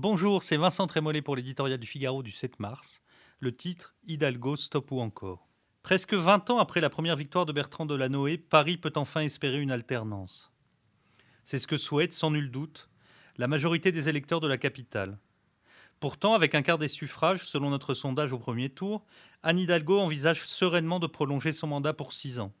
Bonjour, 0.00 0.44
c'est 0.44 0.56
Vincent 0.56 0.86
Trémollet 0.86 1.22
pour 1.22 1.34
l'éditorial 1.34 1.76
du 1.76 1.86
Figaro 1.88 2.22
du 2.22 2.30
7 2.30 2.60
mars. 2.60 3.02
Le 3.40 3.50
titre 3.50 3.96
Hidalgo, 4.06 4.54
stop 4.54 4.92
ou 4.92 5.00
encore. 5.00 5.48
Presque 5.82 6.14
20 6.14 6.50
ans 6.50 6.60
après 6.60 6.80
la 6.80 6.88
première 6.88 7.16
victoire 7.16 7.46
de 7.46 7.52
Bertrand 7.52 7.84
Delanoë, 7.84 8.38
Paris 8.38 8.76
peut 8.76 8.92
enfin 8.94 9.22
espérer 9.22 9.60
une 9.60 9.72
alternance. 9.72 10.52
C'est 11.42 11.58
ce 11.58 11.66
que 11.66 11.76
souhaite, 11.76 12.12
sans 12.12 12.30
nul 12.30 12.52
doute, 12.52 12.88
la 13.38 13.48
majorité 13.48 13.90
des 13.90 14.08
électeurs 14.08 14.38
de 14.38 14.46
la 14.46 14.56
capitale. 14.56 15.18
Pourtant, 15.98 16.34
avec 16.34 16.54
un 16.54 16.62
quart 16.62 16.78
des 16.78 16.86
suffrages, 16.86 17.42
selon 17.42 17.70
notre 17.70 17.92
sondage 17.92 18.32
au 18.32 18.38
premier 18.38 18.68
tour, 18.68 19.04
Anne 19.42 19.58
Hidalgo 19.58 19.98
envisage 19.98 20.44
sereinement 20.44 21.00
de 21.00 21.08
prolonger 21.08 21.50
son 21.50 21.66
mandat 21.66 21.92
pour 21.92 22.12
six 22.12 22.38
ans. 22.38 22.52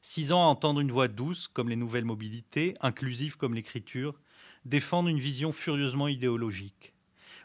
Six 0.00 0.32
ans 0.32 0.42
à 0.42 0.46
entendre 0.46 0.80
une 0.80 0.92
voix 0.92 1.08
douce, 1.08 1.48
comme 1.48 1.68
les 1.68 1.76
nouvelles 1.76 2.04
mobilités, 2.04 2.74
inclusive 2.80 3.36
comme 3.36 3.54
l'écriture, 3.54 4.20
défendre 4.64 5.08
une 5.08 5.18
vision 5.18 5.52
furieusement 5.52 6.08
idéologique. 6.08 6.94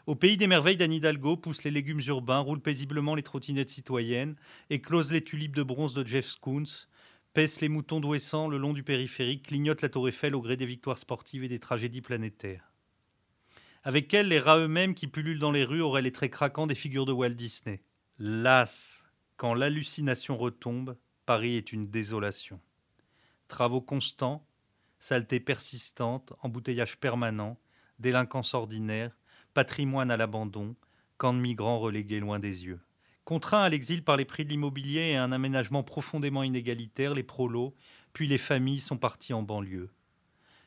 Au 0.06 0.14
pays 0.14 0.36
des 0.36 0.46
merveilles 0.46 0.76
d'Anne 0.76 0.92
Hidalgo 0.92 1.36
poussent 1.36 1.64
les 1.64 1.70
légumes 1.70 2.02
urbains, 2.06 2.40
roulent 2.40 2.60
paisiblement 2.60 3.14
les 3.14 3.22
trottinettes 3.22 3.70
citoyennes, 3.70 4.36
éclosent 4.68 5.12
les 5.12 5.24
tulipes 5.24 5.56
de 5.56 5.62
bronze 5.62 5.94
de 5.94 6.06
Jeff 6.06 6.36
Koons, 6.40 6.86
pèsent 7.32 7.60
les 7.62 7.70
moutons 7.70 8.00
d'Ouessant 8.00 8.48
le 8.48 8.58
long 8.58 8.74
du 8.74 8.82
périphérique, 8.82 9.46
clignotent 9.46 9.82
la 9.82 9.88
tour 9.88 10.06
Eiffel 10.08 10.34
au 10.34 10.42
gré 10.42 10.56
des 10.56 10.66
victoires 10.66 10.98
sportives 10.98 11.42
et 11.42 11.48
des 11.48 11.58
tragédies 11.58 12.02
planétaires. 12.02 12.70
Avec 13.82 14.12
elle, 14.14 14.28
les 14.28 14.38
rats 14.38 14.58
eux-mêmes 14.58 14.94
qui 14.94 15.08
pullulent 15.08 15.38
dans 15.38 15.52
les 15.52 15.64
rues 15.64 15.82
auraient 15.82 16.02
les 16.02 16.12
traits 16.12 16.32
craquants 16.32 16.66
des 16.66 16.74
figures 16.74 17.06
de 17.06 17.12
Walt 17.12 17.30
Disney. 17.30 17.82
Las, 18.18 19.04
quand 19.36 19.54
l'hallucination 19.54 20.36
retombe, 20.36 20.96
Paris 21.26 21.56
est 21.56 21.72
une 21.72 21.88
désolation. 21.88 22.60
Travaux 23.48 23.80
constants, 23.80 24.46
saleté 24.98 25.40
persistante, 25.40 26.34
embouteillage 26.42 26.98
permanent, 26.98 27.58
délinquance 27.98 28.52
ordinaire, 28.52 29.16
patrimoine 29.54 30.10
à 30.10 30.18
l'abandon, 30.18 30.76
camps 31.16 31.32
de 31.32 31.38
migrants 31.38 31.78
relégués 31.78 32.20
loin 32.20 32.38
des 32.38 32.66
yeux. 32.66 32.80
Contraints 33.24 33.62
à 33.62 33.70
l'exil 33.70 34.04
par 34.04 34.18
les 34.18 34.26
prix 34.26 34.44
de 34.44 34.50
l'immobilier 34.50 35.12
et 35.12 35.16
un 35.16 35.32
aménagement 35.32 35.82
profondément 35.82 36.42
inégalitaire, 36.42 37.14
les 37.14 37.22
prolos, 37.22 37.74
puis 38.12 38.26
les 38.26 38.36
familles 38.36 38.80
sont 38.80 38.98
partis 38.98 39.32
en 39.32 39.42
banlieue. 39.42 39.90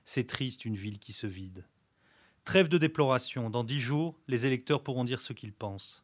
C'est 0.06 0.26
triste 0.26 0.66
une 0.66 0.76
ville 0.76 0.98
qui 0.98 1.14
se 1.14 1.28
vide. 1.28 1.66
Trêve 2.46 2.68
de 2.68 2.80
déploration, 2.80 3.52
dans 3.52 3.64
dix 3.64 3.80
jours, 3.80 4.20
les 4.28 4.48
électeurs 4.48 4.82
pourront 4.82 5.04
dire 5.04 5.22
ce 5.22 5.34
qu'ils 5.34 5.54
pensent. 5.54 6.04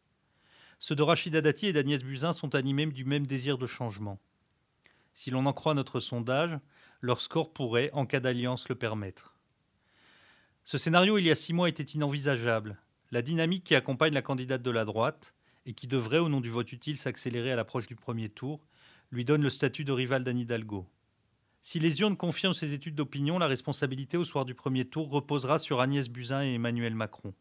Ceux 0.78 0.96
de 0.96 1.02
Rachida 1.02 1.42
Dati 1.42 1.68
et 1.68 1.74
d'Agnès 1.74 2.04
Buzyn 2.04 2.34
sont 2.34 2.54
animés 2.54 2.86
du 2.86 3.04
même 3.04 3.26
désir 3.26 3.58
de 3.58 3.66
changement. 3.66 4.20
Si 5.14 5.32
l'on 5.32 5.46
en 5.46 5.54
croit 5.54 5.74
notre 5.74 6.00
sondage, 6.00 6.60
leur 7.02 7.22
score 7.22 7.54
pourrait, 7.54 7.90
en 7.94 8.06
cas 8.06 8.20
d'alliance, 8.20 8.70
le 8.70 8.76
permettre. 8.76 9.36
Ce 10.64 10.78
scénario, 10.78 11.18
il 11.18 11.26
y 11.26 11.32
a 11.32 11.36
six 11.36 11.54
mois, 11.54 11.70
était 11.70 11.84
inenvisageable. 11.84 12.78
La 13.12 13.22
dynamique 13.22 13.64
qui 13.64 13.76
accompagne 13.76 14.14
la 14.14 14.22
candidate 14.22 14.62
de 14.62 14.72
la 14.72 14.86
droite, 14.86 15.36
et 15.66 15.74
qui 15.74 15.88
devrait, 15.88 16.20
au 16.20 16.30
nom 16.30 16.42
du 16.42 16.50
vote 16.50 16.72
utile, 16.72 16.98
s'accélérer 16.98 17.52
à 17.52 17.56
l'approche 17.56 17.88
du 17.88 17.96
premier 17.96 18.30
tour, 18.30 18.66
lui 19.12 19.26
donne 19.26 19.44
le 19.44 19.50
statut 19.50 19.84
de 19.84 19.92
rival 19.92 20.24
d'Anne 20.24 20.40
Hidalgo. 20.40 20.88
Si 21.62 21.80
les 21.80 22.02
urnes 22.02 22.18
confirment 22.18 22.54
ces 22.54 22.74
études 22.74 22.96
d'opinion, 22.96 23.38
la 23.38 23.48
responsabilité 23.48 24.18
au 24.18 24.26
soir 24.26 24.44
du 24.44 24.54
premier 24.54 24.86
tour 24.86 25.10
reposera 25.10 25.60
sur 25.60 25.80
Agnès 25.80 26.10
Buzyn 26.10 26.44
et 26.44 26.56
Emmanuel 26.56 26.96
Macron. 26.96 27.34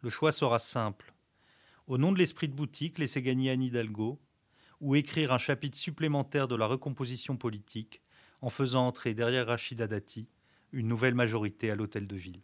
Le 0.00 0.10
choix 0.10 0.30
sera 0.30 0.58
simple. 0.58 1.12
Au 1.88 1.98
nom 1.98 2.12
de 2.12 2.18
l'esprit 2.18 2.48
de 2.48 2.54
boutique, 2.54 2.98
laisser 2.98 3.22
gagner 3.22 3.50
Anne 3.50 3.62
Hidalgo, 3.62 4.20
ou 4.82 4.96
écrire 4.96 5.32
un 5.32 5.38
chapitre 5.38 5.78
supplémentaire 5.78 6.48
de 6.48 6.56
la 6.56 6.66
recomposition 6.66 7.36
politique 7.36 8.02
en 8.42 8.50
faisant 8.50 8.86
entrer 8.86 9.14
derrière 9.14 9.46
Rachida 9.46 9.86
Dati 9.86 10.28
une 10.72 10.88
nouvelle 10.88 11.14
majorité 11.14 11.70
à 11.70 11.76
l'hôtel 11.76 12.06
de 12.08 12.16
ville. 12.16 12.40